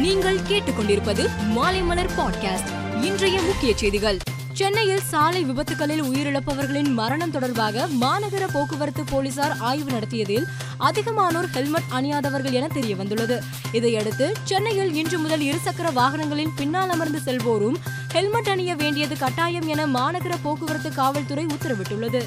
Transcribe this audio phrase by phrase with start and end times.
[0.00, 4.18] நீங்கள் கேட்டுக்கொண்டிருப்பது மாலைமலர் பாட்காஸ்ட் இன்றைய முக்கிய செய்திகள்.
[4.52, 10.46] சென்னையில் சாலை விபத்துகளில் உயிரிழப்பவர்களின் மரணம் தொடர்பாக மாநகர போக்குவரத்து போலீசார் ஆய்வு நடத்தியதில்
[10.80, 13.42] அதிகமானோர் ஹெல்மெட் அணியாதவர்கள் என தெரிய வந்துள்ளது
[13.72, 17.76] இதையடுத்து சென்னையில் இன்று முதல் இருசக்கர வாகனங்களின் பின்னால் அமர்ந்து செல்வோரும்
[18.08, 22.22] ஹெல்மெட் அணிய வேண்டியது கட்டாயம் என மாநகர போக்குவரத்து காவல்துறை உத்தரவிட்டுள்ளது.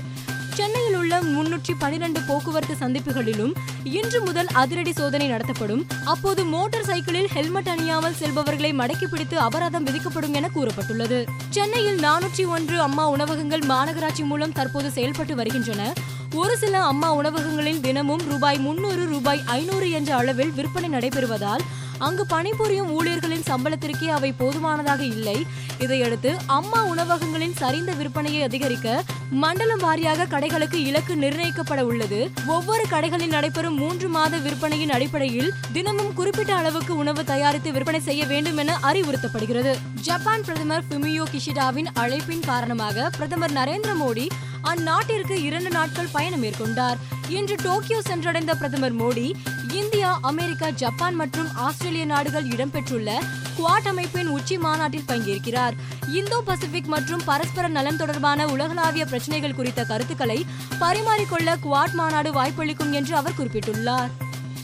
[0.58, 3.54] சென்னையில் உள்ள முன்னூற்றி பனிரெண்டு போக்குவரத்து சந்திப்புகளிலும்
[3.84, 5.84] இன்று முதல் அதிரடி சோதனை நடத்தப்படும்.
[6.06, 11.20] அப்போது மோட்டார் சைக்கிளில் ஹெல்மெட் அணியாமல் செல்பவர்களை மடக்கி பிடித்து அபராதம் விதிக்கப்படும் என கூறப்பட்டுள்ளது.
[11.50, 15.94] சென்னையில் நானூற்றி ஒன்று அம்மா உணவகங்கள் மாநகராட்சி மூலம் தற்போது செயல்பட்டு வருகின்றன.
[16.36, 21.64] ஒரு சில அம்மா உணவகங்களில் தினமும் ரூபாய் முன்னூறு ரூபாய் ஐநூறு என்ற அளவில் விற்பனை நடைபெறுவதால்
[21.98, 25.46] அங்கு பணிபுரியும் ஊழியர்களின் சம்பளத்திற்கே அவை போதுமானதாக இல்லை.
[25.80, 32.30] இதையடுத்து அம்மா உணவகங்களின் சரிந்த விற்பனையை அதிகரிக்க மண்டலம் வாரியாக கடைகளுக்கு இலக்கு நிர்ணயிக்கப்பட உள்ளது.
[32.48, 38.58] ஒவ்வொரு கடைகளில் நடைபெறும் மூன்று மாத விற்பனையின் அடிப்படையில் தினமும் குறிப்பிட்ட அளவுக்கு உணவு தயாரித்து விற்பனை செய்ய வேண்டும்
[38.58, 39.76] என அறிவுறுத்தப்படுகிறது.
[40.02, 44.28] ஜப்பான் பிரதமர் ஃபுமியோ கிஷிடாவின் அழைப்பின் காரணமாக பிரதமர் நரேந்திர மோடி
[44.64, 46.96] அந்நாட்டிற்கு இரண்டு நாட்கள் பயணம் மேற்கொண்டார்.
[47.28, 49.36] இன்று டோக்கியோ சென்றடைந்த பிரதமர் மோடி
[49.74, 53.12] இந்தியா அமெரிக்கா ஜப்பான் மற்றும் ஆஸ்திரேலிய நாடுகள் இடம்பெற்றுள்ள
[53.58, 55.76] குவாட் அமைப்பின் உச்சி மாநாட்டில் பங்கேற்கிறார்.
[56.14, 60.46] இந்தோ பசிபிக் மற்றும் பரஸ்பர நலன் தொடர்பான உலகளாவிய பிரச்சனைகள் குறித்த கருத்துக்களை
[60.80, 64.12] பரிமாறிக்கொள்ள குவாட் மாநாடு வாய்ப்பளிக்கும் என்று அவர் குறிப்பிட்டுள்ளார்.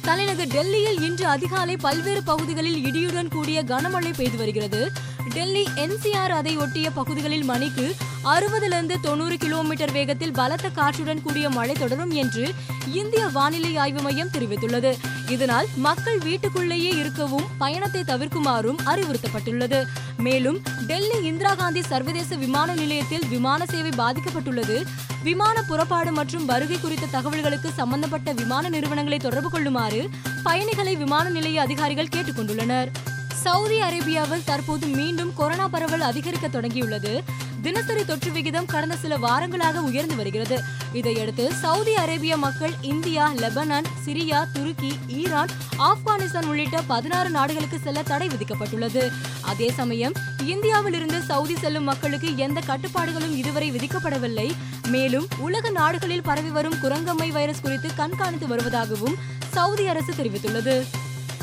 [0.02, 4.92] தலைநகர் டெல்லியில் இன்று அதிகாலை பல்வேறு பகுதிகளில் இடியுடன் கூடிய கனமழை பெய்து வருகிறது.
[5.34, 12.12] டெல்லி என்சிஆர் அதை ஒட்டிய பகுதிகளில் மணிக்கு அறுபதிலிருந்து தொண்ணூறு கிலோமீட்டர் வேகத்தில் பலத்த காற்றுடன் கூடிய மழை தொடரும்
[12.12, 12.54] என்று
[12.94, 14.98] இந்திய வானிலை ஆய்வு மையம் தெரிவித்துள்ளது.
[15.28, 19.86] இதனால் மக்கள் வீட்டுக்குள்ளேயே இருக்கவும் பயணத்தை தவிர்க்குமாறும் அறிவுறுத்தப்பட்டுள்ளது.
[20.18, 24.84] மேலும் டெல்லி இந்திரா காந்தி சர்வதேச விமான நிலையத்தில் விமான சேவை பாதிக்கப்பட்டுள்ளது.
[25.24, 30.10] விமான புறப்பாடு மற்றும் வருகை குறித்த தகவல்களுக்கு சம்பந்தப்பட்ட விமான நிறுவனங்களை தொடர்பு கொள்ளுமாறு
[30.44, 32.92] பயணிகளை விமான நிலைய அதிகாரிகள் கேட்டுக்கொண்டுள்ளனர்.
[33.34, 37.24] சவுதி அரேபியாவில் தற்போது மீண்டும் கொரோனா பரவல் அதிகரிக்க தொடங்கியுள்ளது.
[37.62, 40.62] தினசரி தொற்று விகிதம் கடந்த சில வாரங்களாக உயர்ந்து வருகிறது.
[40.94, 48.28] இதையடுத்து சவுதி அரேபிய மக்கள் இந்தியா லெபனான் சிரியா துருக்கி ஈரான் ஆப்கானிஸ்தான் உள்ளிட்ட பதினாறு நாடுகளுக்கு செல்ல தடை
[48.28, 49.12] விதிக்கப்பட்டுள்ளது.
[49.42, 50.14] அதே சமயம்
[50.46, 54.52] இந்தியாவிலிருந்து சவுதி செல்லும் மக்களுக்கு எந்த கட்டுப்பாடுகளும் இதுவரை விதிக்கப்படவில்லை.
[54.88, 59.16] மேலும் உலக நாடுகளில் பரவி வரும் குரங்கம்மை வைரஸ் குறித்து கண்காணித்து வருவதாகவும்
[59.52, 60.86] சவுதி அரசு தெரிவித்துள்ளது.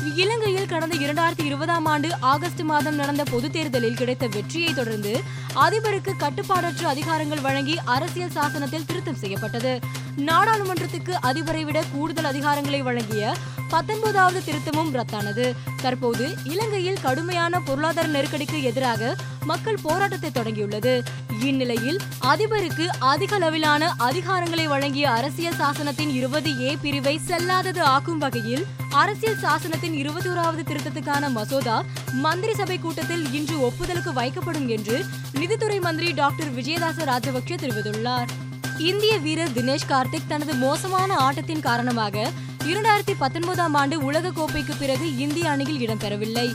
[0.03, 5.21] இலங்கையில் கடந்த இரண்டாயிரத்தி இருபதாம் ஆண்டு ஆகஸ்ட் மாதம் நடந்த பொதுத் தேர்தலில் கிடைத்த வெற்றியை தொடர்ந்து
[5.55, 9.79] அதிபருக்கு கட்டுப்பாடற்ற அதிகாரங்கள் வழங்கி அரசியல் சாசனத்தில் திருத்தம் செய்யப்பட்டது.
[10.17, 13.35] நாடாளுமன்றத்துக்கு அதிபரை விட கூடுதல் அதிகாரங்களை வழங்கிய
[13.69, 15.55] பத்தொன்பதாவது திருத்தமும் ரத்தானது.
[15.81, 21.05] தற்போது இலங்கையில் கடுமையான பொருளாதார நெருக்கடிக்கு எதிராக மக்கள் போராட்டத்தை தொடங்கியுள்ளது.
[21.41, 29.41] இந்நிலையில் அதிபருக்கு அதிக அளவிலான அதிகாரங்களை வழங்கிய அரசியல் சாசனத்தின் இருபது ஏ பிரிவை செல்லாதது ஆக்கும் வகையில் அரசியல்
[29.41, 36.53] சாசனத்தின் இருபத்தி ஓராவது திருத்தத்துக்கான மசோதா மந்திரி சபை கூட்டத்தில் இன்று ஒப்புதலுக்கு வைக்கப்படும் என்று நிதித்துறை மந்திரி டாக்டர்
[36.55, 38.29] விஜயதாச ராஜபக்சே தெரிவித்துள்ளார்.
[38.77, 42.31] இந்திய வீரர் தினேஷ் கார்த்திக் தனது மோசமான ஆட்டத்தின் காரணமாக
[42.71, 46.45] இரண்டாயிரத்தி பத்தொன்பதாம் ஆண்டு உலக கோப்பைக்கு பிறகு இந்திய அணியில் இடம்பெறவில்லை.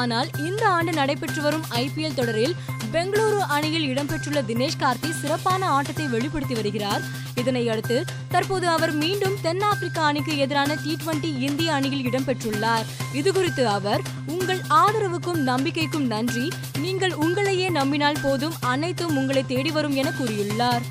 [0.00, 2.54] ஆனால் இந்த ஆண்டு நடைபெற்று வரும் ஐபிஎல் தொடரில்
[2.94, 7.02] பெங்களூரு அணியில் இடம்பெற்றுள்ள தினேஷ் கார்த்தி சிறப்பான ஆட்டத்தை வெளிப்படுத்தி வருகிறார்.
[7.34, 12.88] இதனை அடுத்து தற்போது அவர் மீண்டும் தென்னாப்பிரிக்கா அணிக்கு எதிரான டி டுவெண்டி இந்திய அணியில் இடம்பெற்றுள்ளார்.
[13.12, 16.48] இதுகுறித்து அவர் உங்கள் ஆதரவுக்கும் நம்பிக்கைக்கும் நன்றி.
[16.78, 20.84] நீங்கள் உங்களையே நம்பினால் போதும் அனைத்தும் உங்களை தேடி வரும் என கூறியுள்ளார்.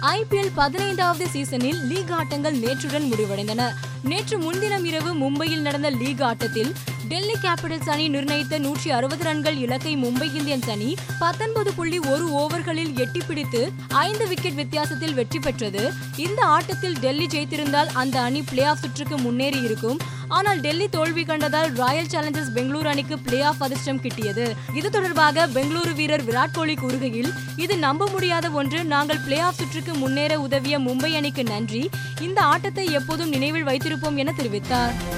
[0.00, 3.74] ஐபிஎல் பதினைந்தாவது சீசனில் லீக் ஆட்டங்கள் நேற்றுடன் முடிவடைந்தன.
[4.02, 6.72] நேற்று முன்தினம் இரவு மும்பையில் நடந்த லீக் ஆட்டத்தில்
[7.10, 10.88] டெல்லி கேபிட்டல்ஸ் அணி நிர்ணயித்த நூற்றி அறுபது ரன்கள் இலக்கை மும்பை இந்தியன்ஸ் அணி
[11.20, 13.60] பத்தொன்பது புள்ளி ஒரு ஓவர்களில் எட்டி பிடித்து
[14.06, 15.82] ஐந்து விக்கெட் வித்தியாசத்தில் வெற்றி பெற்றது.
[16.26, 20.00] இந்த ஆட்டத்தில் டெல்லி ஜெயித்திருந்தால் அந்த அணி பிளே ஆஃப் சுற்றுக்கு முன்னேறி இருக்கும்.
[20.36, 24.46] ஆனால் டெல்லி தோல்வி கண்டதால் ராயல் சேலஞ்சர்ஸ் பெங்களூரு அணிக்கு பிளே ஆஃப் அதிர்ஷ்டம் கிட்டியது.
[24.78, 27.30] இது தொடர்பாக பெங்களூரு வீரர் விராட் கோலி கூறுகையில்
[27.64, 28.80] இது நம்ப முடியாத ஒன்று.
[28.94, 31.84] நாங்கள் பிளே ஆஃப் சுற்றுக்கு முன்னேற உதவிய மும்பை அணிக்கு நன்றி.
[32.28, 35.17] இந்த ஆட்டத்தை எப்போதும் நினைவில் வைத்திருப்போம் என தெரிவித்தார்.